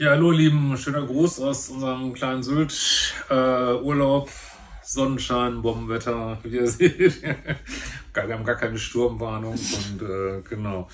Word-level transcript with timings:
Ja, 0.00 0.12
hallo, 0.12 0.30
lieben, 0.30 0.78
schöner 0.78 1.02
Gruß 1.02 1.40
aus 1.40 1.68
unserem 1.68 2.14
kleinen 2.14 2.42
Sylt-Urlaub. 2.42 4.28
Äh, 4.28 4.32
Sonnenschein, 4.82 5.60
Bombenwetter, 5.60 6.38
wie 6.42 6.56
ihr 6.56 6.66
seht. 6.68 7.22
wir 7.22 8.34
haben 8.34 8.46
gar 8.46 8.54
keine 8.54 8.78
Sturmwarnung 8.78 9.52
und 9.52 10.00
äh, 10.02 10.40
genau. 10.48 10.88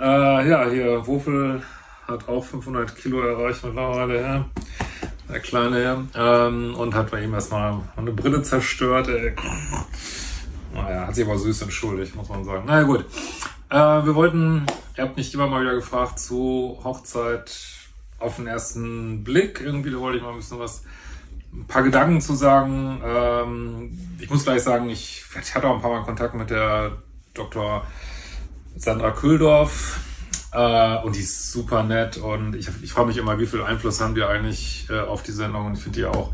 Äh, 0.00 0.48
ja, 0.48 0.66
hier 0.70 1.06
Wofel 1.06 1.60
hat 2.08 2.26
auch 2.26 2.42
500 2.42 2.96
Kilo 2.96 3.20
erreicht 3.20 3.62
mittlerweile, 3.62 4.22
ja. 4.22 4.48
Der 5.28 5.40
kleine 5.40 5.82
Herr. 5.82 6.46
Ähm, 6.46 6.76
und 6.76 6.94
hat 6.94 7.10
bei 7.10 7.22
ihm 7.22 7.34
erstmal 7.34 7.78
eine 7.94 8.12
Brille 8.12 8.40
zerstört. 8.40 9.06
Ey. 9.08 9.34
Naja, 10.72 11.08
hat 11.08 11.14
sich 11.14 11.26
aber 11.26 11.36
süß 11.36 11.60
entschuldigt, 11.60 12.16
muss 12.16 12.30
man 12.30 12.42
sagen. 12.42 12.64
Naja, 12.64 12.84
gut. 12.84 13.04
Äh, 13.68 13.76
wir 13.76 14.14
wollten, 14.14 14.64
ihr 14.96 15.04
habt 15.04 15.18
mich 15.18 15.34
immer 15.34 15.46
mal 15.46 15.60
wieder 15.60 15.74
gefragt 15.74 16.18
zu 16.18 16.80
Hochzeit 16.82 17.83
auf 18.24 18.36
den 18.36 18.46
ersten 18.46 19.22
Blick. 19.22 19.60
Irgendwie, 19.60 19.90
da 19.90 19.98
wollte 19.98 20.18
ich 20.18 20.24
mal 20.24 20.30
ein 20.30 20.38
bisschen 20.38 20.58
was 20.58 20.84
ein 21.52 21.66
paar 21.66 21.82
Gedanken 21.82 22.20
zu 22.20 22.34
sagen. 22.34 23.00
Ähm, 23.04 23.98
ich 24.18 24.30
muss 24.30 24.44
gleich 24.44 24.62
sagen, 24.62 24.88
ich, 24.88 25.24
ich, 25.40 25.54
hatte 25.54 25.68
auch 25.68 25.76
ein 25.76 25.82
paar 25.82 25.90
Mal 25.90 26.04
Kontakt 26.04 26.34
mit 26.34 26.50
der 26.50 26.92
Dr. 27.32 27.86
Sandra 28.76 29.12
Kühldorf 29.12 30.00
äh, 30.52 30.96
und 30.98 31.14
die 31.14 31.20
ist 31.20 31.52
super 31.52 31.84
nett 31.84 32.16
und 32.16 32.56
ich, 32.56 32.68
ich 32.82 32.92
frage 32.92 33.08
mich 33.08 33.16
immer, 33.16 33.38
wie 33.38 33.46
viel 33.46 33.62
Einfluss 33.62 34.00
haben 34.00 34.14
die 34.14 34.22
eigentlich 34.22 34.88
äh, 34.90 35.00
auf 35.00 35.22
die 35.22 35.32
Sendung 35.32 35.66
und 35.66 35.74
ich 35.74 35.82
finde 35.82 36.00
die 36.00 36.06
auch 36.06 36.32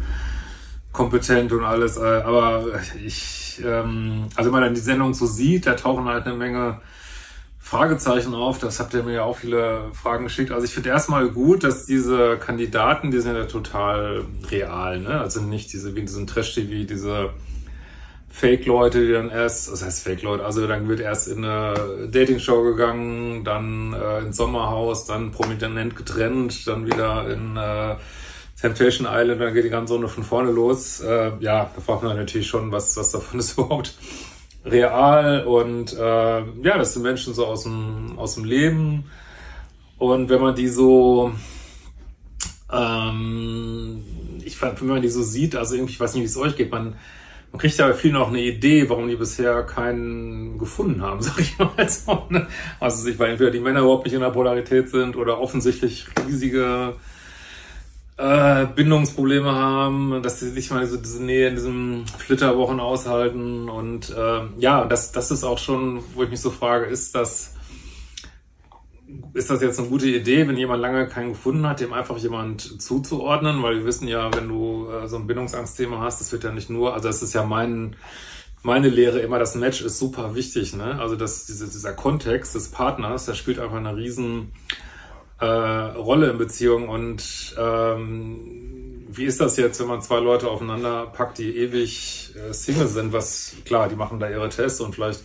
kompetent 0.92 1.52
und 1.52 1.64
alles. 1.64 1.96
Äh, 1.96 2.00
aber 2.00 2.64
ich, 3.04 3.62
ähm, 3.64 4.28
also 4.34 4.46
wenn 4.46 4.52
man 4.52 4.62
dann 4.62 4.74
die 4.74 4.80
Sendung 4.80 5.14
so 5.14 5.26
sieht, 5.26 5.66
da 5.66 5.74
tauchen 5.74 6.06
halt 6.06 6.26
eine 6.26 6.36
Menge 6.36 6.80
Fragezeichen 7.62 8.34
auf. 8.34 8.58
Das 8.58 8.80
habt 8.80 8.94
ihr 8.94 9.02
mir 9.02 9.14
ja 9.14 9.22
auch 9.22 9.36
viele 9.36 9.90
Fragen 9.92 10.24
geschickt. 10.24 10.50
Also 10.50 10.64
ich 10.64 10.72
finde 10.72 10.88
erstmal 10.88 11.28
gut, 11.28 11.62
dass 11.62 11.86
diese 11.86 12.36
Kandidaten, 12.38 13.10
die 13.10 13.20
sind 13.20 13.36
ja 13.36 13.44
total 13.44 14.24
real, 14.50 14.98
ne? 14.98 15.20
Also 15.20 15.40
nicht 15.42 15.72
diese, 15.72 15.94
wie 15.94 16.00
in 16.00 16.06
diesem 16.06 16.26
Trash-TV, 16.26 16.88
diese 16.88 17.30
Fake-Leute, 18.30 19.06
die 19.06 19.12
dann 19.12 19.28
erst, 19.28 19.70
was 19.70 19.84
heißt 19.84 20.02
Fake-Leute, 20.02 20.44
also 20.44 20.66
dann 20.66 20.88
wird 20.88 21.00
erst 21.00 21.28
in 21.28 21.44
eine 21.44 22.08
Dating-Show 22.10 22.62
gegangen, 22.62 23.44
dann 23.44 23.92
äh, 23.92 24.20
ins 24.20 24.36
Sommerhaus, 24.36 25.04
dann 25.04 25.30
prominent 25.30 25.96
getrennt, 25.96 26.66
dann 26.66 26.86
wieder 26.86 27.28
in 27.28 27.56
äh, 27.56 27.96
Temptation 28.60 29.06
Island, 29.10 29.40
dann 29.40 29.52
geht 29.52 29.64
die 29.64 29.70
ganze 29.70 29.94
Runde 29.94 30.08
von 30.08 30.24
vorne 30.24 30.50
los. 30.50 31.00
Äh, 31.00 31.32
ja, 31.40 31.70
da 31.74 31.80
fragt 31.80 32.02
man 32.02 32.16
natürlich 32.16 32.46
schon, 32.46 32.72
was, 32.72 32.96
was 32.96 33.12
davon 33.12 33.38
ist 33.40 33.58
überhaupt 33.58 33.94
real 34.64 35.44
und 35.44 35.92
äh, 35.92 35.98
ja, 35.98 36.78
das 36.78 36.94
sind 36.94 37.02
Menschen 37.02 37.34
so 37.34 37.46
aus 37.46 37.64
dem, 37.64 38.18
aus 38.18 38.34
dem 38.34 38.44
Leben. 38.44 39.04
Und 39.98 40.28
wenn 40.28 40.40
man 40.40 40.54
die 40.54 40.68
so, 40.68 41.32
ähm, 42.72 44.02
ich, 44.44 44.60
wenn 44.62 44.86
man 44.86 45.02
die 45.02 45.08
so 45.08 45.22
sieht, 45.22 45.56
also 45.56 45.74
irgendwie, 45.74 45.92
ich 45.92 46.00
weiß 46.00 46.14
nicht, 46.14 46.22
wie 46.22 46.26
es 46.26 46.36
euch 46.36 46.56
geht, 46.56 46.70
man, 46.70 46.94
man 47.52 47.60
kriegt 47.60 47.76
ja 47.76 47.92
viel 47.92 48.12
noch 48.12 48.28
eine 48.28 48.40
Idee, 48.40 48.88
warum 48.88 49.08
die 49.08 49.16
bisher 49.16 49.62
keinen 49.64 50.58
gefunden 50.58 51.02
haben, 51.02 51.20
sag 51.22 51.38
ich 51.40 51.58
mal 51.58 51.88
so. 51.88 52.26
Ne? 52.28 52.46
Also 52.78 53.18
weil 53.18 53.32
entweder 53.32 53.50
die 53.50 53.60
Männer 53.60 53.80
überhaupt 53.80 54.04
nicht 54.04 54.14
in 54.14 54.20
der 54.20 54.30
Polarität 54.30 54.88
sind 54.88 55.16
oder 55.16 55.40
offensichtlich 55.40 56.06
riesige 56.26 56.94
äh, 58.20 58.66
Bindungsprobleme 58.66 59.50
haben, 59.50 60.22
dass 60.22 60.40
sie 60.40 60.50
nicht 60.50 60.70
mal 60.70 60.86
so 60.86 60.98
diese 60.98 61.22
Nähe 61.22 61.48
in 61.48 61.54
diesem 61.54 62.04
Flitterwochen 62.18 62.78
aushalten. 62.78 63.70
Und 63.70 64.10
äh, 64.10 64.42
ja, 64.58 64.84
das, 64.84 65.12
das 65.12 65.30
ist 65.30 65.42
auch 65.42 65.58
schon, 65.58 66.02
wo 66.14 66.22
ich 66.22 66.30
mich 66.30 66.40
so 66.40 66.50
frage, 66.50 66.84
ist 66.84 67.14
das, 67.14 67.54
ist 69.32 69.48
das 69.48 69.62
jetzt 69.62 69.78
eine 69.78 69.88
gute 69.88 70.06
Idee, 70.06 70.46
wenn 70.46 70.58
jemand 70.58 70.82
lange 70.82 71.08
keinen 71.08 71.30
gefunden 71.30 71.66
hat, 71.66 71.80
dem 71.80 71.94
einfach 71.94 72.18
jemand 72.18 72.82
zuzuordnen? 72.82 73.62
Weil 73.62 73.78
wir 73.78 73.84
wissen 73.86 74.06
ja, 74.06 74.30
wenn 74.34 74.48
du 74.48 74.88
äh, 74.90 75.08
so 75.08 75.16
ein 75.16 75.26
Bindungsangstthema 75.26 76.00
hast, 76.00 76.20
das 76.20 76.30
wird 76.30 76.44
ja 76.44 76.52
nicht 76.52 76.68
nur, 76.68 76.92
also 76.92 77.08
das 77.08 77.22
ist 77.22 77.32
ja 77.32 77.44
mein, 77.44 77.96
meine 78.62 78.90
Lehre 78.90 79.20
immer, 79.20 79.38
das 79.38 79.54
Match 79.54 79.80
ist 79.80 79.98
super 79.98 80.34
wichtig, 80.34 80.76
ne? 80.76 81.00
Also 81.00 81.16
dass 81.16 81.46
diese, 81.46 81.66
dieser 81.68 81.94
Kontext 81.94 82.54
des 82.54 82.68
Partners, 82.68 83.24
der 83.24 83.32
spielt 83.32 83.58
einfach 83.58 83.78
eine 83.78 83.96
riesen 83.96 84.52
äh, 85.40 85.44
Rolle 85.46 86.30
in 86.30 86.38
Beziehung 86.38 86.88
und 86.88 87.54
ähm, 87.58 89.06
wie 89.12 89.24
ist 89.24 89.40
das 89.40 89.56
jetzt, 89.56 89.80
wenn 89.80 89.88
man 89.88 90.02
zwei 90.02 90.20
Leute 90.20 90.48
aufeinander 90.48 91.06
packt, 91.06 91.38
die 91.38 91.56
ewig 91.56 92.34
äh, 92.36 92.52
Single 92.52 92.86
sind, 92.86 93.12
was 93.12 93.54
klar, 93.64 93.88
die 93.88 93.96
machen 93.96 94.20
da 94.20 94.30
ihre 94.30 94.48
Tests 94.48 94.80
und 94.80 94.94
vielleicht 94.94 95.22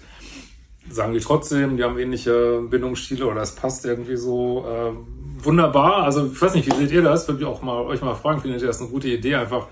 sagen 0.90 1.14
die 1.14 1.20
trotzdem, 1.20 1.78
die 1.78 1.84
haben 1.84 1.98
ähnliche 1.98 2.62
Bindungsstile 2.70 3.26
oder 3.26 3.42
es 3.42 3.56
passt 3.56 3.86
irgendwie 3.86 4.18
so 4.18 4.66
äh, 4.68 5.44
wunderbar. 5.44 6.04
Also 6.04 6.28
ich 6.28 6.42
weiß 6.42 6.56
nicht, 6.56 6.68
wie 6.68 6.76
seht 6.76 6.92
ihr 6.92 7.02
das? 7.02 7.28
Würde 7.28 7.42
ich 7.42 7.48
auch 7.48 7.62
mal 7.62 7.82
euch 7.82 8.02
mal 8.02 8.16
fragen, 8.16 8.42
findet 8.42 8.62
ihr 8.62 8.68
das 8.68 8.82
eine 8.82 8.90
gute 8.90 9.08
Idee, 9.08 9.36
einfach 9.36 9.68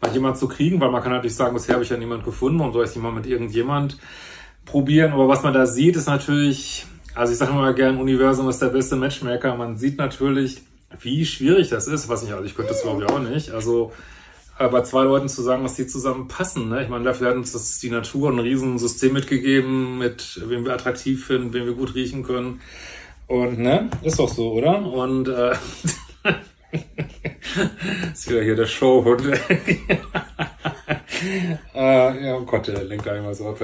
mal 0.00 0.12
jemand 0.12 0.38
zu 0.38 0.48
kriegen, 0.48 0.80
weil 0.80 0.90
man 0.90 1.02
kann 1.02 1.12
natürlich 1.12 1.34
sagen, 1.34 1.54
bisher 1.54 1.74
habe 1.74 1.84
ich 1.84 1.90
ja 1.90 1.96
niemand 1.96 2.24
gefunden, 2.24 2.60
und 2.60 2.72
soll 2.72 2.84
ich 2.84 2.90
nicht 2.90 3.02
mal 3.02 3.12
mit 3.12 3.26
irgendjemand 3.26 3.98
probieren. 4.64 5.12
Aber 5.12 5.28
was 5.28 5.42
man 5.42 5.54
da 5.54 5.66
sieht, 5.66 5.96
ist 5.96 6.06
natürlich, 6.06 6.86
also 7.16 7.32
ich 7.32 7.38
sage 7.38 7.52
immer 7.52 7.72
gern, 7.72 7.98
Universum 7.98 8.48
ist 8.48 8.60
der 8.60 8.68
beste 8.68 8.94
Matchmaker. 8.94 9.56
Man 9.56 9.76
sieht 9.76 9.98
natürlich, 9.98 10.62
wie 11.00 11.24
schwierig 11.24 11.70
das 11.70 11.88
ist. 11.88 12.08
Was 12.08 12.22
nicht, 12.22 12.32
also 12.32 12.44
ich 12.44 12.54
könnte 12.54 12.72
das 12.72 12.82
glaube 12.82 13.02
ich 13.02 13.10
auch 13.10 13.18
nicht. 13.18 13.50
Also 13.50 13.92
bei 14.58 14.82
zwei 14.82 15.02
Leuten 15.04 15.28
zu 15.28 15.42
sagen, 15.42 15.62
dass 15.62 15.74
die 15.74 15.86
zusammen 15.86 16.28
passen. 16.28 16.68
Ne? 16.68 16.82
Ich 16.82 16.88
meine, 16.88 17.04
dafür 17.04 17.28
hat 17.28 17.36
uns 17.36 17.52
das 17.52 17.78
die 17.78 17.90
Natur 17.90 18.30
ein 18.30 18.38
Riesensystem 18.38 19.12
mitgegeben, 19.12 19.98
mit 19.98 20.40
wem 20.46 20.64
wir 20.64 20.72
attraktiv 20.72 21.26
finden, 21.26 21.52
wem 21.52 21.66
wir 21.66 21.74
gut 21.74 21.94
riechen 21.94 22.22
können. 22.22 22.60
Und 23.26 23.58
ne, 23.58 23.90
ist 24.02 24.18
doch 24.18 24.28
so, 24.28 24.52
oder? 24.52 24.78
Und 24.78 25.28
äh, 25.28 25.52
ist 28.12 28.30
wieder 28.30 28.42
hier 28.42 28.56
der 28.56 28.66
Showhund. 28.66 29.22
äh, 31.74 32.26
ja, 32.26 32.36
oh 32.36 32.44
Gott, 32.44 32.68
der 32.68 32.84
lenkt 32.84 33.08
einmal 33.08 33.34
so 33.34 33.48
ab. 33.48 33.60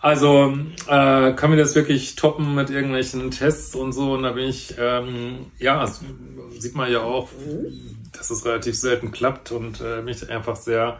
Also, 0.00 0.56
äh, 0.88 1.32
kann 1.32 1.50
mir 1.50 1.56
das 1.56 1.74
wirklich 1.74 2.14
toppen 2.16 2.54
mit 2.54 2.70
irgendwelchen 2.70 3.30
Tests 3.30 3.74
und 3.74 3.92
so. 3.92 4.12
Und 4.12 4.22
da 4.22 4.32
bin 4.32 4.48
ich, 4.48 4.74
ähm, 4.78 5.46
ja, 5.58 5.86
sieht 6.58 6.74
man 6.74 6.90
ja 6.90 7.00
auch, 7.00 7.28
dass 8.12 8.30
es 8.30 8.44
relativ 8.44 8.76
selten 8.76 9.12
klappt 9.12 9.52
und 9.52 9.80
äh, 9.80 10.00
bin 10.02 10.08
ich 10.08 10.30
einfach 10.30 10.56
sehr 10.56 10.98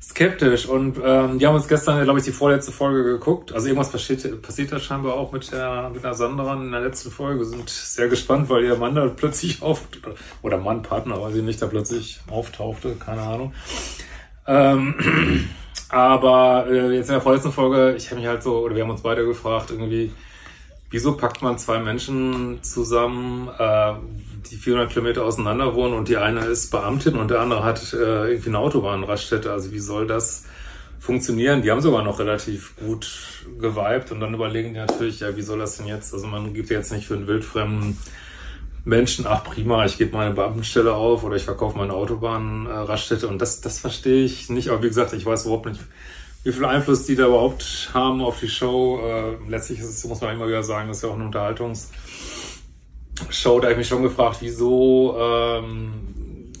skeptisch. 0.00 0.66
Und 0.66 0.98
ähm, 1.02 1.38
die 1.38 1.46
haben 1.46 1.54
uns 1.54 1.68
gestern, 1.68 2.02
glaube 2.04 2.18
ich, 2.18 2.24
die 2.24 2.32
vorletzte 2.32 2.72
Folge 2.72 3.04
geguckt. 3.04 3.52
Also 3.52 3.66
irgendwas 3.66 3.90
passiert, 3.90 4.42
passiert 4.42 4.72
da 4.72 4.78
scheinbar 4.78 5.14
auch 5.14 5.32
mit 5.32 5.50
der, 5.50 5.90
mit 5.92 6.04
der 6.04 6.14
Sandra 6.14 6.54
in 6.54 6.70
der 6.70 6.80
letzten 6.80 7.10
Folge. 7.10 7.40
Wir 7.40 7.46
sind 7.46 7.68
sehr 7.68 8.08
gespannt, 8.08 8.48
weil 8.48 8.64
ihr 8.64 8.76
Mann 8.76 8.94
da 8.94 9.06
plötzlich 9.08 9.62
auf 9.62 9.82
oder 10.42 10.58
Mann, 10.58 10.82
Partner, 10.82 11.20
weiß 11.20 11.34
ich 11.34 11.42
nicht, 11.42 11.60
da 11.60 11.66
plötzlich 11.66 12.20
auftauchte, 12.30 12.94
keine 12.96 13.22
Ahnung. 13.22 13.52
Ähm, 14.46 14.94
aber 15.88 16.66
äh, 16.68 16.96
jetzt 16.96 17.08
in 17.08 17.14
der 17.14 17.20
vorletzten 17.20 17.52
Folge, 17.52 17.94
ich 17.96 18.10
habe 18.10 18.20
mich 18.20 18.28
halt 18.28 18.42
so, 18.42 18.58
oder 18.58 18.74
wir 18.74 18.82
haben 18.82 18.90
uns 18.90 19.02
beide 19.02 19.24
gefragt, 19.24 19.70
irgendwie, 19.70 20.12
wieso 20.90 21.16
packt 21.16 21.42
man 21.42 21.58
zwei 21.58 21.78
Menschen 21.78 22.62
zusammen, 22.62 23.48
äh, 23.58 23.94
die 24.50 24.56
400 24.56 24.90
Kilometer 24.90 25.24
auseinander 25.24 25.74
wohnen 25.74 25.94
und 25.94 26.08
die 26.08 26.16
eine 26.16 26.44
ist 26.44 26.70
Beamtin 26.70 27.16
und 27.16 27.30
der 27.30 27.40
andere 27.40 27.64
hat 27.64 27.92
äh, 27.92 28.30
irgendwie 28.30 28.50
eine 28.50 28.58
Autobahnraststätte. 28.58 29.50
Also 29.50 29.72
wie 29.72 29.80
soll 29.80 30.06
das 30.06 30.44
funktionieren? 31.00 31.62
Die 31.62 31.70
haben 31.70 31.80
sogar 31.80 32.02
noch 32.02 32.18
relativ 32.18 32.76
gut 32.76 33.44
geweibt 33.60 34.12
und 34.12 34.20
dann 34.20 34.34
überlegen 34.34 34.74
die 34.74 34.80
natürlich, 34.80 35.20
ja, 35.20 35.36
wie 35.36 35.42
soll 35.42 35.58
das 35.58 35.76
denn 35.76 35.86
jetzt? 35.86 36.14
Also 36.14 36.26
man 36.26 36.54
gibt 36.54 36.70
jetzt 36.70 36.92
nicht 36.92 37.06
für 37.06 37.14
einen 37.14 37.26
wildfremden 37.26 37.98
Menschen, 38.86 39.26
ach 39.26 39.42
prima, 39.42 39.84
ich 39.84 39.98
gebe 39.98 40.16
meine 40.16 40.32
Beamtenstelle 40.32 40.94
auf 40.94 41.24
oder 41.24 41.34
ich 41.34 41.42
verkaufe 41.42 41.76
meine 41.76 41.92
Autobahnraststätte 41.92 43.26
und 43.26 43.42
das, 43.42 43.60
das 43.60 43.80
verstehe 43.80 44.24
ich 44.24 44.48
nicht. 44.48 44.68
Aber 44.68 44.80
wie 44.80 44.86
gesagt, 44.86 45.12
ich 45.12 45.26
weiß 45.26 45.46
überhaupt 45.46 45.66
nicht, 45.66 45.80
wie 46.44 46.52
viel 46.52 46.64
Einfluss 46.64 47.04
die 47.04 47.16
da 47.16 47.26
überhaupt 47.26 47.90
haben 47.94 48.22
auf 48.22 48.38
die 48.38 48.48
Show. 48.48 49.00
Äh, 49.04 49.50
letztlich 49.50 49.80
ist 49.80 49.88
es, 49.88 50.04
muss 50.04 50.20
man 50.20 50.36
immer 50.36 50.46
wieder 50.46 50.62
sagen, 50.62 50.86
das 50.86 50.98
ist 50.98 51.02
ja 51.02 51.08
auch 51.08 51.16
eine 51.16 51.24
Unterhaltungsshow. 51.24 51.90
Da 53.58 53.62
habe 53.62 53.72
ich 53.72 53.78
mich 53.78 53.88
schon 53.88 54.04
gefragt, 54.04 54.36
wieso, 54.38 55.16
ähm, 55.18 56.52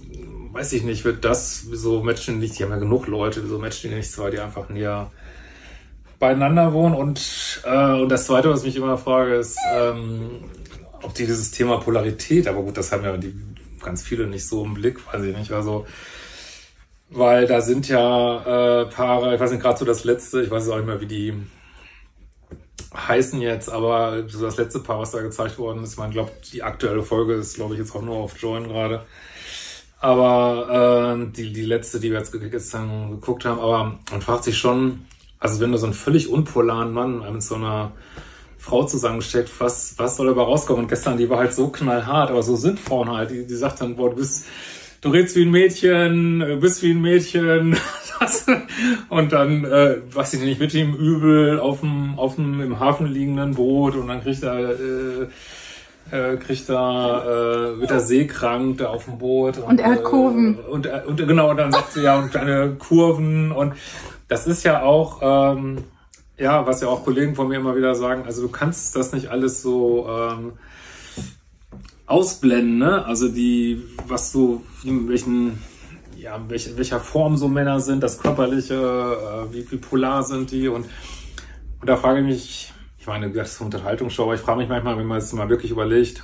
weiß 0.50 0.72
ich 0.72 0.82
nicht, 0.82 1.04
wird 1.04 1.24
das, 1.24 1.66
wieso 1.70 2.02
matchen 2.02 2.40
nicht, 2.40 2.58
die 2.58 2.64
haben 2.64 2.72
ja 2.72 2.78
genug 2.78 3.06
Leute, 3.06 3.44
wieso 3.44 3.60
matchen 3.60 3.90
die 3.90 3.96
nicht 3.98 4.10
zwei, 4.10 4.30
die 4.30 4.40
einfach 4.40 4.68
näher 4.68 5.12
beieinander 6.18 6.72
wohnen. 6.72 6.96
Und, 6.96 7.62
äh, 7.64 8.00
und 8.00 8.08
das 8.08 8.26
Zweite, 8.26 8.50
was 8.50 8.64
ich 8.64 8.66
mich 8.66 8.76
immer 8.78 8.98
frage, 8.98 9.36
ist, 9.36 9.56
ähm, 9.72 10.40
die 11.12 11.26
dieses 11.26 11.50
Thema 11.50 11.78
Polarität, 11.78 12.48
aber 12.48 12.62
gut, 12.62 12.76
das 12.76 12.92
haben 12.92 13.04
ja 13.04 13.16
die 13.16 13.34
ganz 13.82 14.02
viele 14.02 14.26
nicht 14.26 14.46
so 14.46 14.64
im 14.64 14.74
Blick, 14.74 15.06
weiß 15.12 15.22
ich 15.22 15.36
nicht. 15.36 15.52
Also, 15.52 15.86
weil 17.10 17.46
da 17.46 17.60
sind 17.60 17.88
ja 17.88 18.82
äh, 18.82 18.86
Paare, 18.86 19.34
ich 19.34 19.40
weiß 19.40 19.52
nicht, 19.52 19.62
gerade 19.62 19.78
so 19.78 19.84
das 19.84 20.04
letzte, 20.04 20.42
ich 20.42 20.50
weiß 20.50 20.68
auch 20.68 20.76
nicht 20.76 20.86
mehr, 20.86 21.00
wie 21.00 21.06
die 21.06 21.34
heißen 22.94 23.40
jetzt, 23.40 23.68
aber 23.68 24.28
so 24.28 24.42
das 24.42 24.56
letzte 24.56 24.80
Paar, 24.80 24.98
was 25.00 25.12
da 25.12 25.20
gezeigt 25.20 25.58
worden 25.58 25.84
ist, 25.84 25.98
man 25.98 26.10
glaubt, 26.10 26.52
die 26.52 26.62
aktuelle 26.62 27.02
Folge 27.02 27.34
ist, 27.34 27.54
glaube 27.54 27.74
ich, 27.74 27.80
jetzt 27.80 27.94
auch 27.94 28.02
nur 28.02 28.16
auf 28.16 28.38
Join 28.38 28.68
gerade. 28.68 29.04
Aber 30.00 31.16
äh, 31.18 31.32
die, 31.32 31.52
die 31.52 31.64
letzte, 31.64 32.00
die 32.00 32.10
wir 32.10 32.18
jetzt 32.18 32.32
gestern 32.32 33.10
geguckt 33.10 33.44
haben, 33.44 33.60
aber 33.60 33.98
man 34.10 34.22
fragt 34.22 34.44
sich 34.44 34.58
schon, 34.58 35.06
also 35.38 35.60
wenn 35.60 35.72
du 35.72 35.78
so 35.78 35.86
einen 35.86 35.94
völlig 35.94 36.28
unpolaren 36.28 36.92
Mann 36.92 37.32
mit 37.32 37.42
so 37.42 37.54
einer 37.54 37.92
Frau 38.66 38.84
zusammensteckt, 38.84 39.50
was, 39.60 39.94
was 39.96 40.16
soll 40.16 40.26
dabei 40.26 40.42
rauskommen? 40.42 40.82
Und 40.82 40.88
gestern, 40.88 41.16
die 41.16 41.30
war 41.30 41.38
halt 41.38 41.52
so 41.52 41.68
knallhart, 41.68 42.30
aber 42.30 42.42
so 42.42 42.56
sind 42.56 42.80
Frauen 42.80 43.10
halt, 43.10 43.30
die, 43.30 43.46
die 43.46 43.54
sagt 43.54 43.80
dann, 43.80 43.94
boah, 43.94 44.10
du 44.10 44.16
bist, 44.16 44.46
du 45.02 45.10
redest 45.10 45.36
wie 45.36 45.42
ein 45.42 45.52
Mädchen, 45.52 46.58
bist 46.60 46.82
wie 46.82 46.90
ein 46.90 47.00
Mädchen, 47.00 47.76
und 49.08 49.32
dann, 49.32 49.64
äh, 49.64 49.98
weiß 50.12 50.34
ich 50.34 50.40
nicht, 50.40 50.58
mit 50.58 50.74
ihm 50.74 50.94
übel 50.94 51.60
auf 51.60 51.80
dem, 51.80 52.18
auf 52.18 52.34
dem 52.34 52.60
im 52.60 52.80
Hafen 52.80 53.06
liegenden 53.06 53.54
Boot 53.54 53.94
und 53.94 54.08
dann 54.08 54.20
kriegt 54.20 54.42
er, 54.42 54.70
äh, 54.70 55.26
äh, 56.10 56.36
kriegt 56.36 56.68
er, 56.68 57.76
äh, 57.76 57.80
wird 57.80 57.90
er 57.92 58.00
seekrank 58.00 58.78
da 58.78 58.88
auf 58.88 59.04
dem 59.04 59.18
Boot. 59.18 59.58
Und, 59.58 59.64
und 59.64 59.80
er 59.80 59.90
hat 59.92 60.02
Kurven. 60.02 60.58
Äh, 60.58 60.70
und, 60.70 60.86
und 61.06 61.16
genau, 61.18 61.50
und 61.50 61.56
dann 61.56 61.70
sagt 61.70 61.92
sie 61.92 62.02
ja, 62.02 62.18
und 62.18 62.32
kleine 62.32 62.74
Kurven 62.78 63.52
und 63.52 63.74
das 64.26 64.48
ist 64.48 64.64
ja 64.64 64.82
auch, 64.82 65.20
ähm, 65.22 65.84
ja, 66.38 66.66
was 66.66 66.80
ja 66.80 66.88
auch 66.88 67.04
Kollegen 67.04 67.34
von 67.34 67.48
mir 67.48 67.56
immer 67.56 67.76
wieder 67.76 67.94
sagen, 67.94 68.24
also 68.24 68.42
du 68.42 68.48
kannst 68.48 68.94
das 68.96 69.12
nicht 69.12 69.28
alles 69.28 69.62
so 69.62 70.06
ähm, 70.08 70.52
ausblenden, 72.06 72.78
ne? 72.78 73.04
Also 73.04 73.28
die, 73.28 73.82
was 74.06 74.32
so, 74.32 74.62
in 74.84 75.08
welchen, 75.08 75.62
ja, 76.16 76.36
in 76.36 76.50
welch, 76.50 76.76
welcher 76.76 77.00
Form 77.00 77.36
so 77.36 77.48
Männer 77.48 77.80
sind, 77.80 78.02
das 78.02 78.18
Körperliche, 78.18 78.74
äh, 78.74 79.52
wie, 79.52 79.70
wie 79.70 79.76
polar 79.78 80.22
sind 80.22 80.50
die 80.50 80.68
und, 80.68 80.86
und 81.80 81.88
da 81.88 81.96
frage 81.96 82.20
ich 82.20 82.26
mich, 82.26 82.72
ich 82.98 83.06
meine, 83.06 83.30
das 83.30 83.52
ist 83.52 83.60
eine 83.60 83.66
Unterhaltungsshow, 83.66 84.24
aber 84.24 84.34
ich 84.34 84.40
frage 84.40 84.58
mich 84.58 84.68
manchmal, 84.68 84.98
wenn 84.98 85.06
man 85.06 85.18
es 85.18 85.32
mal 85.32 85.48
wirklich 85.48 85.70
überlegt, 85.70 86.22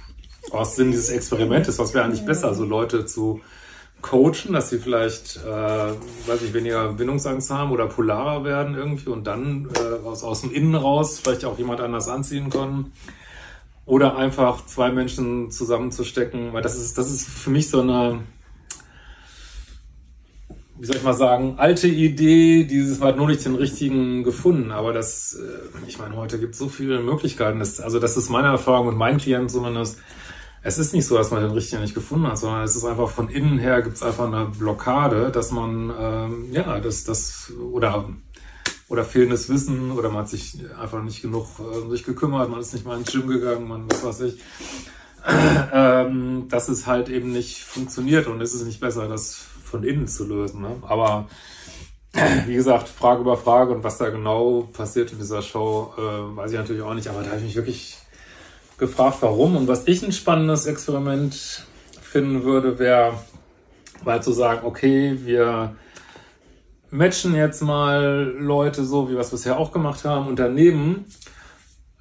was 0.50 0.76
Sinn 0.76 0.90
dieses 0.90 1.10
Experimentes, 1.10 1.78
was 1.78 1.94
wäre 1.94 2.04
eigentlich 2.04 2.24
besser, 2.24 2.54
so 2.54 2.64
Leute 2.64 3.06
zu 3.06 3.40
coachen, 4.02 4.52
dass 4.52 4.69
sie 4.69 4.78
vielleicht, 4.78 5.37
äh, 5.37 5.49
weiß 5.49 6.43
ich, 6.44 6.52
weniger 6.52 6.93
Bindungsangst 6.93 7.50
haben 7.50 7.70
oder 7.70 7.87
polarer 7.87 8.44
werden 8.44 8.75
irgendwie 8.75 9.08
und 9.08 9.26
dann 9.26 9.69
äh, 9.75 10.06
aus, 10.06 10.25
aus 10.25 10.43
dem 10.43 10.52
Innen 10.52 10.75
raus 10.75 11.20
vielleicht 11.20 11.44
auch 11.44 11.56
jemand 11.56 11.81
anders 11.81 12.08
anziehen 12.08 12.50
können. 12.50 12.93
Oder 13.84 14.16
einfach 14.16 14.66
zwei 14.66 14.93
Menschen 14.93 15.50
zusammenzustecken, 15.50 16.52
weil 16.52 16.62
das 16.62 16.76
ist, 16.76 16.99
das 16.99 17.10
ist 17.10 17.26
für 17.28 17.50
mich 17.50 17.69
so 17.69 17.81
eine, 17.81 18.20
wie 20.78 20.87
soll 20.87 20.96
ich 20.96 21.02
mal 21.02 21.14
sagen, 21.14 21.55
alte 21.58 21.88
Idee, 21.88 22.64
dieses 22.64 23.00
Mal 23.00 23.16
nur 23.16 23.28
nicht 23.28 23.44
den 23.44 23.56
richtigen 23.56 24.22
gefunden. 24.25 24.70
Aber 24.72 24.93
das, 24.93 25.34
äh, 25.34 25.88
ich 25.88 25.98
meine, 25.98 26.16
heute 26.16 26.38
gibt 26.38 26.52
es 26.52 26.58
so 26.58 26.69
viele 26.69 27.00
Möglichkeiten. 27.00 27.58
Das, 27.58 27.81
also 27.81 27.98
das 27.98 28.16
ist 28.16 28.31
meine 28.31 28.48
Erfahrung 28.48 28.88
und 28.88 28.96
mein 28.96 29.19
Klient 29.19 29.50
zumindest 29.50 29.98
es 30.62 30.78
ist 30.78 30.94
nicht 30.94 31.06
so, 31.06 31.16
dass 31.16 31.30
man 31.30 31.42
den 31.42 31.50
richtigen 31.50 31.82
nicht 31.82 31.94
gefunden 31.94 32.28
hat, 32.28 32.38
sondern 32.38 32.62
es 32.62 32.76
ist 32.76 32.84
einfach 32.84 33.08
von 33.08 33.28
innen 33.28 33.58
her 33.58 33.82
gibt 33.82 33.96
es 33.96 34.02
einfach 34.02 34.26
eine 34.26 34.46
Blockade, 34.46 35.30
dass 35.30 35.50
man, 35.50 35.92
ähm, 35.98 36.52
ja, 36.52 36.78
das, 36.78 37.04
das, 37.04 37.52
oder, 37.72 38.08
oder 38.88 39.04
fehlendes 39.04 39.48
Wissen, 39.48 39.90
oder 39.90 40.08
man 40.08 40.20
hat 40.20 40.28
sich 40.28 40.58
einfach 40.80 41.02
nicht 41.02 41.20
genug 41.20 41.48
äh, 41.58 41.90
sich 41.90 42.04
gekümmert, 42.04 42.48
man 42.48 42.60
ist 42.60 42.72
nicht 42.72 42.86
mal 42.86 42.96
ins 42.96 43.10
Gym 43.10 43.26
gegangen, 43.26 43.66
man, 43.66 43.90
was 43.90 44.04
weiß 44.04 44.20
ich, 44.20 44.40
ähm, 45.72 46.46
dass 46.48 46.68
es 46.68 46.86
halt 46.86 47.08
eben 47.08 47.32
nicht 47.32 47.64
funktioniert 47.64 48.28
und 48.28 48.40
es 48.40 48.54
ist 48.54 48.64
nicht 48.64 48.80
besser, 48.80 49.08
das 49.08 49.44
von 49.64 49.82
innen 49.82 50.06
zu 50.06 50.26
lösen. 50.26 50.62
Ne? 50.62 50.76
Aber 50.82 51.28
wie 52.46 52.54
gesagt, 52.54 52.88
Frage 52.88 53.22
über 53.22 53.36
Frage 53.36 53.72
und 53.72 53.82
was 53.82 53.98
da 53.98 54.10
genau 54.10 54.68
passiert 54.72 55.10
in 55.10 55.18
dieser 55.18 55.42
Show, 55.42 55.92
äh, 55.96 56.36
weiß 56.36 56.52
ich 56.52 56.58
natürlich 56.58 56.82
auch 56.82 56.94
nicht, 56.94 57.08
aber 57.08 57.22
da 57.22 57.30
habe 57.30 57.38
ich 57.38 57.46
mich 57.46 57.56
wirklich 57.56 58.01
gefragt, 58.82 59.19
warum. 59.20 59.56
Und 59.56 59.69
was 59.69 59.87
ich 59.87 60.02
ein 60.02 60.11
spannendes 60.11 60.67
Experiment 60.67 61.64
finden 62.00 62.43
würde, 62.43 62.81
wäre 62.81 63.14
mal 64.05 64.20
zu 64.20 64.32
sagen, 64.32 64.67
okay, 64.67 65.17
wir 65.25 65.76
matchen 66.90 67.34
jetzt 67.34 67.62
mal 67.62 68.34
Leute 68.37 68.84
so, 68.84 69.08
wie 69.08 69.12
wir 69.12 69.20
es 69.20 69.31
bisher 69.31 69.56
auch 69.56 69.70
gemacht 69.70 70.05
haben. 70.05 70.26
Und 70.26 70.40
daneben 70.40 71.05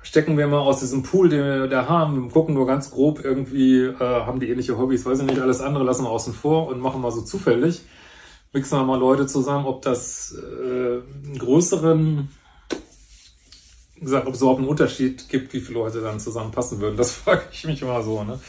stecken 0.01 0.39
wir 0.39 0.47
mal 0.47 0.57
aus 0.57 0.79
diesem 0.79 1.03
Pool, 1.03 1.29
den 1.29 1.43
wir 1.43 1.67
da 1.67 1.87
haben, 1.87 2.23
wir 2.23 2.31
gucken 2.31 2.55
nur 2.55 2.65
ganz 2.65 2.89
grob 2.89 3.23
irgendwie, 3.23 3.83
äh, 3.83 3.99
haben 3.99 4.39
die 4.39 4.49
ähnliche 4.49 4.75
Hobbys, 4.75 5.05
weiß 5.05 5.19
ich 5.19 5.25
nicht, 5.25 5.39
alles 5.39 5.61
andere 5.61 5.83
lassen 5.83 6.03
wir 6.03 6.09
außen 6.09 6.33
vor 6.33 6.67
und 6.67 6.79
machen 6.79 6.99
mal 6.99 7.11
so 7.11 7.21
zufällig. 7.21 7.83
Mixen 8.53 8.79
wir 8.79 8.83
mal 8.83 8.99
Leute 8.99 9.27
zusammen, 9.27 9.67
ob 9.67 9.83
das 9.83 10.35
äh, 10.35 10.99
einen 11.27 11.37
größeren 11.37 12.29
gesagt, 14.01 14.27
ob 14.27 14.33
es 14.33 14.41
überhaupt 14.41 14.59
einen 14.59 14.67
Unterschied 14.67 15.29
gibt, 15.29 15.53
wie 15.53 15.61
viele 15.61 15.79
Leute 15.79 16.01
dann 16.01 16.19
zusammenpassen 16.19 16.79
würden. 16.81 16.97
Das 16.97 17.11
frage 17.13 17.43
ich 17.51 17.65
mich 17.65 17.81
immer 17.81 18.01
so. 18.01 18.23
Ne? 18.23 18.39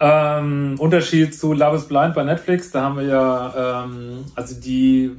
Ähm, 0.00 0.76
Unterschied 0.78 1.34
zu 1.34 1.52
Love 1.52 1.76
is 1.76 1.88
Blind 1.88 2.14
bei 2.14 2.22
Netflix, 2.22 2.70
da 2.70 2.82
haben 2.82 2.96
wir 2.98 3.04
ja, 3.04 3.84
ähm, 3.84 4.24
also 4.36 4.54
die, 4.54 5.10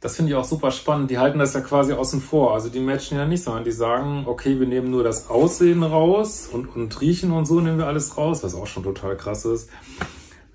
das 0.00 0.16
finde 0.16 0.32
ich 0.32 0.36
auch 0.36 0.44
super 0.44 0.70
spannend, 0.70 1.10
die 1.10 1.18
halten 1.18 1.38
das 1.38 1.52
ja 1.52 1.60
quasi 1.60 1.92
außen 1.92 2.22
vor. 2.22 2.54
Also 2.54 2.70
die 2.70 2.80
matchen 2.80 3.18
ja 3.18 3.26
nicht, 3.26 3.42
sondern 3.42 3.64
die 3.64 3.72
sagen, 3.72 4.24
okay, 4.26 4.58
wir 4.58 4.66
nehmen 4.66 4.90
nur 4.90 5.04
das 5.04 5.28
Aussehen 5.28 5.82
raus 5.82 6.48
und, 6.50 6.74
und 6.74 6.98
Riechen 7.00 7.30
und 7.30 7.44
so 7.44 7.60
nehmen 7.60 7.78
wir 7.78 7.86
alles 7.86 8.16
raus, 8.16 8.42
was 8.42 8.54
auch 8.54 8.66
schon 8.66 8.84
total 8.84 9.16
krass 9.18 9.44
ist. 9.44 9.68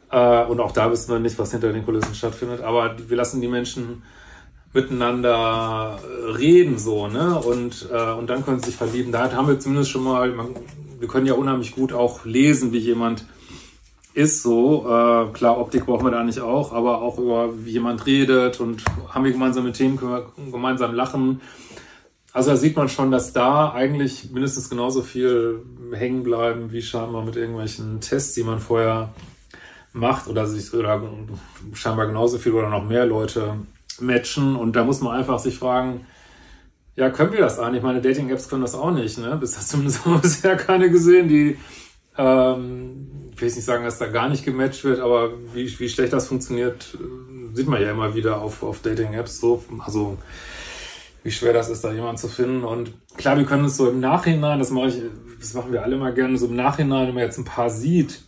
Äh, 0.09 0.45
und 0.45 0.59
auch 0.59 0.71
da 0.71 0.89
wissen 0.89 1.11
wir 1.11 1.19
nicht, 1.19 1.37
was 1.37 1.51
hinter 1.51 1.71
den 1.71 1.85
Kulissen 1.85 2.15
stattfindet, 2.15 2.61
aber 2.61 2.95
wir 3.09 3.17
lassen 3.17 3.41
die 3.41 3.47
Menschen 3.47 4.01
miteinander 4.73 5.99
äh, 6.01 6.31
reden 6.31 6.77
so, 6.77 7.07
ne? 7.07 7.37
Und, 7.39 7.87
äh, 7.91 8.11
und 8.11 8.29
dann 8.29 8.43
können 8.43 8.59
sie 8.59 8.67
sich 8.67 8.75
verlieben. 8.75 9.11
Da 9.11 9.31
haben 9.31 9.47
wir 9.47 9.59
zumindest 9.59 9.91
schon 9.91 10.03
mal, 10.03 10.31
man, 10.31 10.49
wir 10.99 11.07
können 11.07 11.27
ja 11.27 11.33
unheimlich 11.33 11.73
gut 11.73 11.93
auch 11.93 12.25
lesen, 12.25 12.73
wie 12.73 12.79
jemand 12.79 13.25
ist 14.13 14.41
so. 14.41 14.85
Äh, 14.85 15.31
klar, 15.33 15.59
Optik 15.59 15.85
brauchen 15.85 16.05
wir 16.05 16.11
da 16.11 16.23
nicht 16.23 16.39
auch, 16.39 16.73
aber 16.73 17.01
auch 17.01 17.17
über 17.17 17.65
wie 17.65 17.71
jemand 17.71 18.05
redet 18.05 18.59
und 18.59 18.83
haben 19.09 19.25
wir 19.25 19.31
gemeinsame 19.31 19.71
Themen, 19.71 19.97
können 19.97 20.11
wir 20.11 20.51
gemeinsam 20.51 20.93
lachen. 20.93 21.41
Also 22.31 22.49
da 22.49 22.57
sieht 22.57 22.75
man 22.75 22.89
schon, 22.89 23.11
dass 23.11 23.31
da 23.31 23.73
eigentlich 23.73 24.31
mindestens 24.31 24.69
genauso 24.69 25.03
viel 25.03 25.61
hängen 25.91 26.23
bleiben, 26.23 26.71
wie 26.71 26.81
scheinbar 26.81 27.23
mit 27.23 27.35
irgendwelchen 27.35 28.01
Tests, 28.01 28.33
die 28.33 28.43
man 28.43 28.59
vorher 28.59 29.13
macht 29.93 30.27
oder 30.27 30.47
sich 30.47 30.73
oder 30.73 31.03
scheinbar 31.73 32.07
genauso 32.07 32.39
viel 32.39 32.53
oder 32.53 32.69
noch 32.69 32.83
mehr 32.83 33.05
Leute 33.05 33.57
matchen. 34.01 34.55
Und 34.55 34.75
da 34.75 34.83
muss 34.83 35.01
man 35.01 35.15
einfach 35.15 35.39
sich 35.39 35.57
fragen, 35.57 36.05
ja, 36.95 37.09
können 37.09 37.33
wir 37.33 37.39
das 37.39 37.59
eigentlich? 37.59 37.83
Meine 37.83 38.01
Dating-Apps 38.01 38.49
können 38.49 38.61
das 38.61 38.75
auch 38.75 38.91
nicht. 38.91 39.17
Ne? 39.17 39.35
Bis 39.37 39.57
hast 39.57 39.69
zumindest 39.69 40.01
bisher 40.21 40.55
keine 40.55 40.89
gesehen, 40.89 41.27
die, 41.27 41.57
ähm, 42.17 43.31
ich 43.31 43.41
will 43.41 43.47
jetzt 43.47 43.55
nicht 43.55 43.65
sagen, 43.65 43.83
dass 43.83 43.97
da 43.97 44.07
gar 44.07 44.29
nicht 44.29 44.45
gematcht 44.45 44.83
wird, 44.83 44.99
aber 44.99 45.31
wie, 45.53 45.79
wie 45.79 45.89
schlecht 45.89 46.13
das 46.13 46.27
funktioniert, 46.27 46.95
äh, 46.95 47.55
sieht 47.55 47.67
man 47.67 47.81
ja 47.81 47.91
immer 47.91 48.13
wieder 48.15 48.41
auf, 48.41 48.63
auf 48.63 48.81
Dating-Apps 48.81 49.39
so. 49.39 49.63
Also 49.79 50.17
wie 51.23 51.31
schwer 51.31 51.53
das 51.53 51.69
ist, 51.69 51.83
da 51.83 51.91
jemanden 51.91 52.17
zu 52.17 52.27
finden. 52.27 52.63
Und 52.63 52.91
klar, 53.17 53.37
wir 53.37 53.45
können 53.45 53.65
es 53.65 53.77
so 53.77 53.89
im 53.89 53.99
Nachhinein, 53.99 54.59
das 54.59 54.71
mache 54.71 54.89
ich, 54.89 55.01
das 55.39 55.53
machen 55.53 55.71
wir 55.71 55.83
alle 55.83 55.97
mal 55.97 56.13
gerne, 56.13 56.37
so 56.37 56.47
im 56.47 56.55
Nachhinein, 56.55 57.07
wenn 57.07 57.15
man 57.15 57.23
jetzt 57.23 57.37
ein 57.37 57.45
paar 57.45 57.69
sieht, 57.69 58.21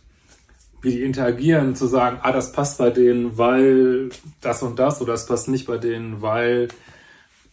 wie 0.86 0.92
die 0.92 1.02
interagieren, 1.02 1.74
zu 1.74 1.88
sagen, 1.88 2.20
ah, 2.22 2.30
das 2.30 2.52
passt 2.52 2.78
bei 2.78 2.90
denen, 2.90 3.36
weil 3.36 4.10
das 4.40 4.62
und 4.62 4.78
das 4.78 5.02
oder 5.02 5.14
das 5.14 5.26
passt 5.26 5.48
nicht 5.48 5.66
bei 5.66 5.78
denen, 5.78 6.22
weil 6.22 6.68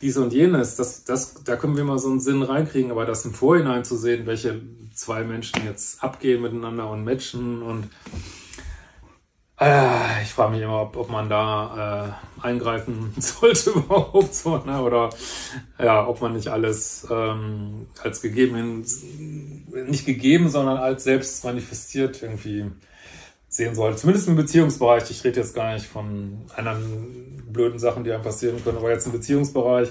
dies 0.01 0.17
und 0.17 0.33
jenes, 0.33 0.75
das, 0.75 1.03
das, 1.03 1.43
da 1.43 1.55
können 1.55 1.75
wir 1.75 1.83
mal 1.83 1.97
so 1.97 2.11
einen 2.11 2.19
Sinn 2.19 2.43
reinkriegen, 2.43 2.91
aber 2.91 3.05
das 3.05 3.25
im 3.25 3.33
Vorhinein 3.33 3.85
zu 3.85 3.97
sehen, 3.97 4.27
welche 4.27 4.61
zwei 4.93 5.23
Menschen 5.23 5.65
jetzt 5.65 6.03
abgehen 6.03 6.43
miteinander 6.43 6.87
und 6.91 7.03
matchen 7.03 7.63
und 7.63 7.89
äh, 9.59 10.21
ich 10.21 10.29
frage 10.29 10.51
mich 10.51 10.61
immer, 10.61 10.83
ob, 10.83 10.95
ob 10.95 11.09
man 11.09 11.27
da 11.27 12.15
äh, 12.39 12.45
eingreifen 12.45 13.13
sollte 13.17 13.71
überhaupt 13.71 14.35
so, 14.35 14.57
ne? 14.59 14.79
oder 14.79 15.09
ja, 15.79 16.07
ob 16.07 16.21
man 16.21 16.33
nicht 16.33 16.49
alles 16.49 17.07
ähm, 17.09 17.87
als 18.03 18.21
gegeben, 18.21 18.85
nicht 19.87 20.05
gegeben, 20.05 20.49
sondern 20.49 20.77
als 20.77 21.03
selbst 21.03 21.43
manifestiert 21.43 22.21
irgendwie 22.21 22.65
sehen 23.53 23.75
sollte. 23.75 23.97
Zumindest 23.97 24.27
im 24.27 24.35
Beziehungsbereich. 24.35 25.09
Ich 25.11 25.23
rede 25.23 25.39
jetzt 25.39 25.53
gar 25.53 25.73
nicht 25.73 25.85
von 25.85 26.39
anderen 26.55 27.43
blöden 27.47 27.79
Sachen, 27.79 28.03
die 28.03 28.11
einem 28.11 28.23
passieren 28.23 28.63
können, 28.63 28.77
aber 28.77 28.91
jetzt 28.91 29.05
im 29.05 29.11
Beziehungsbereich. 29.11 29.89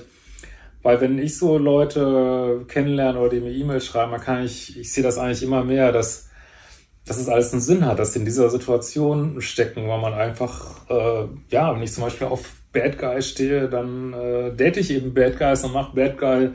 Weil 0.83 1.01
wenn 1.01 1.19
ich 1.19 1.39
so 1.39 1.59
Leute 1.59 2.65
kennenlerne 2.67 3.21
oder 3.21 3.31
die 3.31 3.41
mir 3.41 3.53
E-Mails 3.53 3.87
schreiben, 3.87 4.11
dann 4.11 4.21
kann 4.21 4.45
ich, 4.45 4.77
ich 4.79 4.93
sehe 4.93 5.05
das 5.05 5.17
eigentlich 5.17 5.45
immer 5.45 5.63
mehr, 5.63 5.93
dass, 5.93 6.29
dass 7.07 7.19
es 7.19 7.29
alles 7.29 7.53
einen 7.53 7.63
Sinn 7.63 7.87
hat, 7.87 8.01
dass 8.01 8.15
sie 8.15 8.19
in 8.19 8.25
dieser 8.25 8.51
Situation 8.51 9.41
stecken, 9.41 9.89
weil 9.89 10.01
man 10.01 10.13
einfach, 10.13 10.91
äh, 10.91 11.29
ja, 11.51 11.73
wenn 11.73 11.83
ich 11.83 11.93
zum 11.93 12.03
Beispiel 12.03 12.27
auf 12.27 12.51
Bad 12.73 12.99
Guy 12.99 13.23
stehe, 13.23 13.69
dann 13.69 14.13
äh, 14.13 14.53
date 14.57 14.79
ich 14.79 14.91
eben 14.91 15.15
Bad 15.15 15.39
Guys 15.39 15.63
und 15.63 15.73
mache 15.73 15.95
Bad 15.95 16.19
Guy 16.19 16.51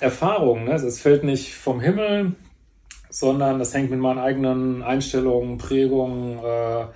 Erfahrungen. 0.00 0.64
Ne? 0.64 0.74
Es 0.74 1.00
fällt 1.00 1.22
nicht 1.22 1.54
vom 1.54 1.80
Himmel, 1.80 2.32
sondern 3.14 3.60
das 3.60 3.72
hängt 3.72 3.92
mit 3.92 4.00
meinen 4.00 4.18
eigenen 4.18 4.82
Einstellungen, 4.82 5.56
Prägungen, 5.56 6.40
äh, 6.40 6.86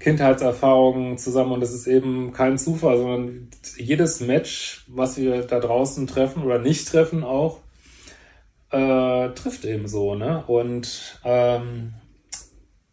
Kindheitserfahrungen 0.00 1.18
zusammen 1.18 1.52
und 1.52 1.62
es 1.62 1.74
ist 1.74 1.86
eben 1.86 2.32
kein 2.32 2.56
Zufall, 2.56 2.96
sondern 2.96 3.50
jedes 3.76 4.20
Match, 4.20 4.86
was 4.88 5.18
wir 5.18 5.42
da 5.42 5.60
draußen 5.60 6.06
treffen 6.06 6.44
oder 6.44 6.58
nicht 6.58 6.88
treffen 6.88 7.24
auch, 7.24 7.60
äh, 8.70 9.28
trifft 9.34 9.66
eben 9.66 9.86
so, 9.86 10.14
ne? 10.14 10.42
Und 10.46 11.20
ähm, 11.24 11.92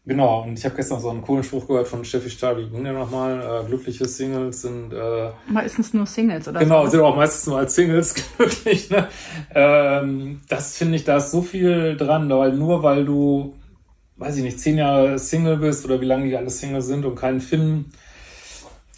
Genau, 0.03 0.41
und 0.41 0.58
ich 0.58 0.65
habe 0.65 0.75
gestern 0.75 1.00
so 1.00 1.12
einen 1.12 1.22
coolen 1.22 1.43
Spruch 1.43 1.67
gehört 1.67 1.88
von 1.88 2.03
Steffi 2.03 2.31
Stahl, 2.31 2.58
wie 2.58 2.67
ging 2.67 2.84
der 2.84 2.93
nochmal? 2.93 3.39
Äh, 3.39 3.67
glückliche 3.67 4.08
Singles 4.08 4.63
sind... 4.63 4.91
Äh, 4.91 5.29
meistens 5.48 5.93
nur 5.93 6.08
Singles, 6.08 6.48
oder 6.48 6.60
Genau, 6.60 6.86
so. 6.86 6.91
sind 6.91 7.01
auch 7.01 7.15
meistens 7.15 7.46
nur 7.46 7.60
als 7.60 7.75
Singles 7.75 8.15
glücklich. 8.38 8.89
Ne? 8.89 9.08
Ähm, 9.53 10.41
das 10.50 10.75
finde 10.75 10.96
ich, 10.96 11.03
da 11.03 11.17
ist 11.17 11.29
so 11.29 11.43
viel 11.43 11.96
dran, 11.98 12.27
weil 12.31 12.53
nur 12.53 12.81
weil 12.81 13.05
du, 13.05 13.53
weiß 14.17 14.38
ich 14.38 14.43
nicht, 14.43 14.60
zehn 14.60 14.79
Jahre 14.79 15.20
Single 15.20 15.58
bist 15.58 15.86
oder 15.86 16.01
wie 16.01 16.05
lange 16.05 16.25
die 16.25 16.36
alle 16.36 16.50
Single 16.50 16.81
sind 16.81 17.05
und 17.05 17.15
keinen 17.15 17.39
finden, 17.39 17.91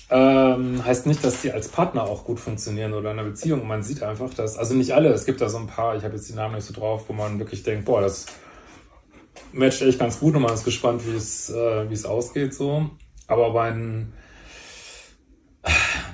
ähm, 0.09 0.85
heißt 0.85 1.05
nicht, 1.05 1.21
dass 1.25 1.41
die 1.41 1.51
als 1.51 1.67
Partner 1.67 2.03
auch 2.03 2.23
gut 2.23 2.39
funktionieren 2.39 2.93
oder 2.93 3.11
in 3.11 3.19
einer 3.19 3.27
Beziehung. 3.27 3.67
Man 3.67 3.83
sieht 3.83 4.03
einfach, 4.03 4.33
dass, 4.33 4.57
also 4.57 4.73
nicht 4.73 4.93
alle, 4.93 5.09
es 5.09 5.25
gibt 5.25 5.41
da 5.41 5.49
so 5.49 5.57
ein 5.57 5.67
paar, 5.67 5.97
ich 5.97 6.03
habe 6.05 6.15
jetzt 6.15 6.29
die 6.29 6.33
Namen 6.33 6.55
nicht 6.55 6.65
so 6.65 6.73
drauf, 6.73 7.05
wo 7.09 7.13
man 7.13 7.39
wirklich 7.39 7.63
denkt, 7.63 7.83
boah, 7.83 7.99
das 7.99 8.27
matcht 9.51 9.81
echt 9.81 9.99
ganz 9.99 10.19
gut 10.19 10.35
und 10.35 10.41
man 10.41 10.53
ist 10.53 10.63
gespannt, 10.63 11.05
wie 11.05 11.15
es, 11.15 11.49
äh, 11.49 11.89
wie 11.89 11.93
es 11.93 12.05
ausgeht 12.05 12.53
so. 12.53 12.89
Aber 13.27 13.53
bei 13.53 13.71
ein, 13.71 14.13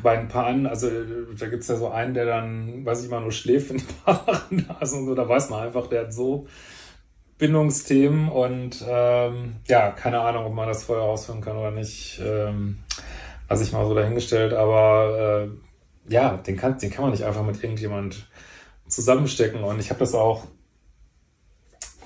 bei 0.03 0.17
ein 0.17 0.27
paar 0.27 0.47
anderen, 0.47 0.67
also 0.67 0.89
da 1.38 1.47
gibt's 1.47 1.67
ja 1.67 1.75
so 1.75 1.89
einen, 1.89 2.13
der 2.13 2.25
dann, 2.25 2.85
weiß 2.85 3.03
ich 3.03 3.09
mal, 3.09 3.21
nur 3.21 3.31
schläft, 3.31 3.71
die 3.71 3.83
Paaren 4.05 4.65
da 4.67 4.75
und 4.79 4.88
so, 4.88 5.15
da 5.15 5.27
weiß 5.27 5.49
man 5.49 5.63
einfach, 5.63 5.88
der 5.88 6.01
hat 6.01 6.13
so 6.13 6.47
Bindungsthemen 7.38 8.29
und 8.29 8.83
ähm, 8.88 9.55
ja, 9.67 9.91
keine 9.91 10.19
Ahnung, 10.19 10.45
ob 10.45 10.53
man 10.53 10.67
das 10.67 10.83
vorher 10.83 11.05
ausführen 11.05 11.41
kann 11.41 11.57
oder 11.57 11.71
nicht. 11.71 12.21
Ähm, 12.23 12.79
lasse 13.49 13.63
ich 13.63 13.71
mal 13.71 13.88
so 13.88 13.95
dahingestellt, 13.95 14.53
aber 14.53 15.47
äh, 15.47 16.13
ja, 16.13 16.38
den 16.38 16.57
kann, 16.57 16.77
den 16.77 16.91
kann 16.91 17.03
man 17.03 17.11
nicht 17.11 17.23
einfach 17.23 17.43
mit 17.43 17.63
irgendjemand 17.63 18.27
zusammenstecken 18.88 19.63
und 19.63 19.79
ich 19.79 19.89
habe 19.89 19.99
das 19.99 20.13
auch 20.13 20.45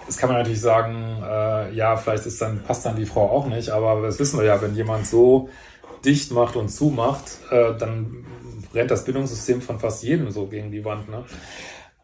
Jetzt 0.06 0.18
kann 0.18 0.30
man 0.30 0.40
natürlich 0.40 0.62
sagen, 0.62 1.24
äh, 1.24 1.74
ja, 1.74 1.96
vielleicht 1.96 2.26
ist 2.26 2.42
dann, 2.42 2.62
passt 2.64 2.86
dann 2.86 2.96
die 2.96 3.06
Frau 3.06 3.30
auch 3.30 3.48
nicht, 3.48 3.70
aber 3.70 4.02
das 4.02 4.20
wissen 4.20 4.40
wir 4.40 4.46
ja, 4.46 4.62
wenn 4.62 4.76
jemand 4.76 5.08
so 5.08 5.50
dicht 6.04 6.32
macht 6.32 6.56
und 6.56 6.70
zumacht, 6.70 7.40
äh, 7.52 7.74
dann 7.78 8.26
rennt 8.74 8.92
das 8.92 9.06
Bindungssystem 9.06 9.62
von 9.62 9.80
fast 9.80 10.04
jedem 10.04 10.30
so 10.32 10.48
gegen 10.48 10.72
die 10.72 10.84
Wand. 10.84 11.10
Ne? 11.10 11.24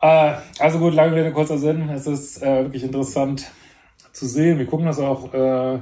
Äh, 0.01 0.36
also 0.60 0.79
gut, 0.79 0.94
lange 0.94 1.15
Rede, 1.15 1.32
kurzer 1.32 1.58
Sinn. 1.58 1.89
Es 1.89 2.08
ist 2.08 2.41
äh, 2.41 2.63
wirklich 2.63 2.84
interessant 2.84 3.51
zu 4.12 4.25
sehen. 4.25 4.60
Wir 4.60 4.65
gucken 4.65 4.86
das 4.86 5.00
auch 5.00 5.34
äh, 5.34 5.79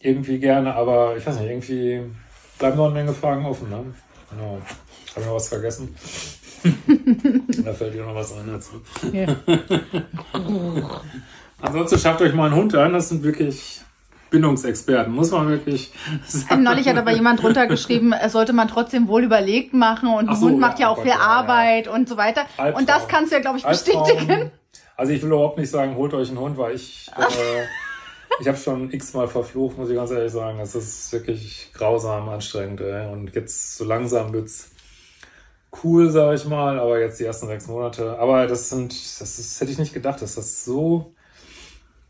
irgendwie 0.00 0.38
gerne, 0.38 0.74
aber 0.74 1.16
ich 1.16 1.26
weiß 1.26 1.38
nicht, 1.38 1.48
irgendwie 1.48 2.02
bleiben 2.58 2.76
noch 2.76 2.86
eine 2.86 2.94
Menge 2.94 3.12
Fragen 3.12 3.46
offen. 3.46 3.70
Ne? 3.70 3.94
Genau. 4.30 4.58
Haben 5.14 5.24
wir 5.24 5.34
was 5.34 5.48
vergessen? 5.48 5.94
Da 7.64 7.72
fällt 7.72 7.94
dir 7.94 8.04
noch 8.04 8.14
was 8.14 8.32
ein 8.32 8.46
dazu. 8.46 8.80
Ja. 9.12 9.26
Ansonsten 11.60 11.98
schafft 11.98 12.20
euch 12.22 12.34
mal 12.34 12.46
einen 12.46 12.54
Hund 12.54 12.74
an, 12.74 12.92
das 12.92 13.08
sind 13.08 13.22
wirklich 13.22 13.80
Bindungsexperten, 14.30 15.12
muss 15.12 15.30
man 15.30 15.48
wirklich 15.48 15.92
sagen. 16.26 16.62
Neulich 16.62 16.88
hat 16.88 16.96
aber 16.96 17.12
jemand 17.12 17.42
runtergeschrieben, 17.42 18.12
es 18.12 18.32
sollte 18.32 18.52
man 18.52 18.68
trotzdem 18.68 19.08
wohl 19.08 19.24
überlegt 19.24 19.74
machen 19.74 20.08
und 20.08 20.28
ein 20.28 20.36
so, 20.36 20.46
Hund 20.46 20.58
macht 20.58 20.78
ja, 20.78 20.86
ja 20.86 20.92
auch 20.92 20.98
oh 20.98 21.02
viel 21.02 21.12
Gott, 21.12 21.20
Arbeit 21.20 21.86
ja. 21.86 21.92
und 21.92 22.08
so 22.08 22.16
weiter. 22.16 22.42
Albtraum. 22.56 22.80
Und 22.80 22.88
das 22.88 23.08
kannst 23.08 23.32
du 23.32 23.36
ja, 23.36 23.40
glaube 23.42 23.58
ich, 23.58 23.64
bestätigen. 23.64 24.50
Also 24.96 25.12
ich 25.12 25.22
will 25.22 25.28
überhaupt 25.30 25.58
nicht 25.58 25.70
sagen, 25.70 25.94
holt 25.96 26.12
euch 26.12 26.28
einen 26.28 26.40
Hund, 26.40 26.58
weil 26.58 26.74
ich, 26.74 27.08
äh, 27.16 27.64
ich 28.40 28.48
habe 28.48 28.58
schon 28.58 28.92
x-mal 28.92 29.28
verflucht, 29.28 29.78
muss 29.78 29.90
ich 29.90 29.96
ganz 29.96 30.10
ehrlich 30.10 30.32
sagen. 30.32 30.58
Es 30.60 30.74
ist 30.74 31.12
wirklich 31.12 31.70
grausam, 31.72 32.28
anstrengend. 32.28 32.80
Ey. 32.80 33.10
Und 33.10 33.34
jetzt 33.34 33.76
so 33.76 33.84
langsam 33.84 34.32
wird's 34.32 34.70
cool, 35.82 36.10
sage 36.10 36.36
ich 36.36 36.46
mal, 36.46 36.78
aber 36.78 37.00
jetzt 37.00 37.20
die 37.20 37.24
ersten 37.24 37.46
sechs 37.46 37.66
Monate. 37.66 38.18
Aber 38.18 38.46
das 38.46 38.70
sind, 38.70 38.92
das 39.20 39.38
ist, 39.38 39.60
hätte 39.60 39.72
ich 39.72 39.78
nicht 39.78 39.94
gedacht, 39.94 40.22
dass 40.22 40.34
das 40.34 40.64
so 40.64 41.14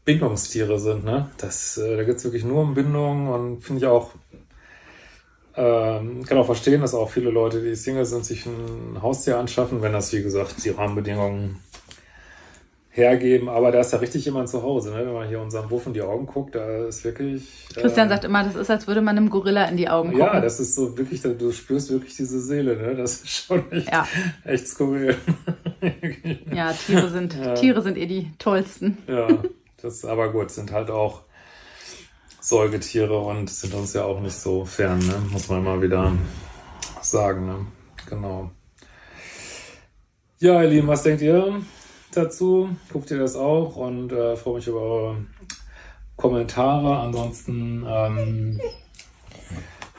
Bindungstiere 0.05 0.79
sind. 0.79 1.05
Ne? 1.05 1.31
Das, 1.39 1.77
äh, 1.77 1.97
da 1.97 2.05
geht's 2.05 2.25
wirklich 2.25 2.45
nur 2.45 2.63
um 2.63 2.75
Bindung 2.75 3.29
und 3.29 3.61
finde 3.63 3.81
ich 3.81 3.87
auch, 3.87 4.13
ähm, 5.55 6.25
kann 6.25 6.39
auch 6.39 6.47
verstehen, 6.47 6.81
dass 6.81 6.95
auch 6.95 7.11
viele 7.11 7.31
Leute, 7.31 7.63
die 7.63 7.75
Single 7.75 8.05
sind, 8.05 8.25
sich 8.25 8.47
ein 8.47 9.03
Haustier 9.03 9.39
anschaffen, 9.39 9.83
wenn 9.83 9.93
das, 9.93 10.13
wie 10.13 10.23
gesagt, 10.23 10.65
die 10.65 10.71
Rahmenbedingungen 10.71 11.59
hergeben, 12.99 13.49
aber 13.49 13.73
da 13.73 13.81
ist 13.81 13.93
ja 13.93 13.99
richtig 13.99 14.25
jemand 14.25 14.49
zu 14.49 14.63
Hause, 14.63 14.91
ne? 14.91 15.07
wenn 15.07 15.15
man 15.15 15.29
hier 15.29 15.41
unserem 15.41 15.69
Buff 15.69 15.87
in 15.87 15.95
die 15.95 16.03
Augen 16.03 16.27
guckt, 16.27 16.55
da 16.55 16.87
ist 16.87 17.05
wirklich... 17.05 17.69
Christian 17.75 18.09
äh, 18.09 18.11
sagt 18.11 18.25
immer, 18.25 18.45
das 18.45 18.57
ist, 18.57 18.71
als 18.71 18.87
würde 18.87 19.01
man 19.01 19.17
einem 19.17 19.31
Gorilla 19.31 19.65
in 19.65 19.77
die 19.77 19.89
Augen 19.89 20.11
gucken. 20.11 20.27
Ja, 20.27 20.41
das 20.41 20.61
ist 20.61 20.75
so 20.75 20.99
wirklich, 20.99 21.23
du 21.23 21.53
spürst 21.53 21.91
wirklich 21.91 22.17
diese 22.17 22.41
Seele, 22.41 22.77
ne? 22.77 22.97
das 22.97 23.23
ist 23.23 23.29
schon 23.31 23.71
echt, 23.73 23.91
ja. 23.91 24.07
echt 24.45 24.69
skurril. 24.69 25.17
ja, 26.53 26.73
Tiere 26.73 27.09
sind, 27.09 27.35
ja. 27.35 27.55
Tiere 27.55 27.81
sind 27.81 27.97
eh 27.97 28.07
die 28.07 28.33
tollsten. 28.39 28.99
ja, 29.07 29.29
das 29.81 30.05
aber 30.05 30.31
gut, 30.33 30.51
sind 30.51 30.73
halt 30.73 30.91
auch 30.91 31.23
Säugetiere 32.41 33.19
und 33.19 33.49
sind 33.49 33.75
uns 33.75 33.93
ja 33.95 34.05
auch 34.05 34.21
nicht 34.21 34.37
so 34.37 34.65
fern, 34.65 34.99
ne? 34.99 35.15
muss 35.31 35.49
man 35.49 35.63
mal 35.63 35.81
wieder 35.81 36.13
sagen. 37.03 37.47
Ne? 37.47 37.67
Genau. 38.09 38.51
Ja, 40.39 40.63
ihr 40.63 40.69
Lieben, 40.69 40.89
was 40.89 41.03
denkt 41.03 41.21
ihr? 41.21 41.61
Dazu. 42.13 42.71
Guckt 42.93 43.11
ihr 43.11 43.19
das 43.19 43.37
auch 43.37 43.77
und 43.77 44.13
äh, 44.13 44.37
freue 44.37 44.57
mich 44.57 44.67
über 44.67 44.81
eure 44.81 45.17
Kommentare. 46.17 46.99
Ansonsten, 46.99 47.85
ähm, 47.87 48.61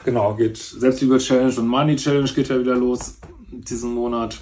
genau, 0.04 0.34
geht 0.34 0.56
Selbstliebe 0.56 1.18
Challenge 1.18 1.54
und 1.58 1.66
Money 1.66 1.96
Challenge 1.96 2.30
geht 2.32 2.48
ja 2.48 2.58
wieder 2.58 2.76
los 2.76 3.18
diesen 3.50 3.94
Monat. 3.94 4.40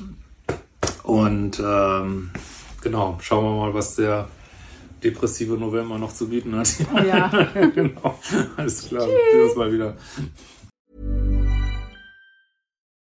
Und 1.05 1.59
ähm, 1.59 2.31
genau, 2.83 3.19
schauen 3.21 3.45
wir 3.45 3.57
mal, 3.67 3.75
was 3.75 3.97
der 3.97 4.29
depressive 5.03 5.57
November 5.57 5.99
noch 5.99 6.13
zu 6.13 6.29
bieten 6.29 6.57
hat. 6.57 6.69
Ja. 7.07 7.29
genau. 7.75 8.19
Alles 8.57 8.89
klar. 8.89 9.07
Wir 9.07 9.45
uns 9.45 9.57
mal 9.57 9.73
wieder. 9.73 9.97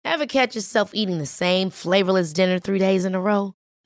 Ever 0.03 0.25
catch 0.25 0.55
yourself 0.55 0.93
eating 0.93 1.19
the 1.19 1.25
same 1.25 1.69
flavorless 1.69 2.31
dinner 2.31 2.59
three 2.59 2.79
days 2.79 3.03
in 3.03 3.13
a 3.13 3.19
row? 3.19 3.53